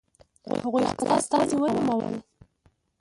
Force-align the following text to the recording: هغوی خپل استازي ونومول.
هغوی 0.63 0.83
خپل 0.91 1.07
استازي 1.19 1.55
ونومول. 1.59 2.15